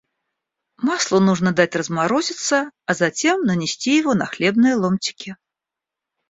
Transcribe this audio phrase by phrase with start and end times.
[0.77, 5.37] Маслу нужно дать разморозиться, а затем нанести его на хлебные ломтики.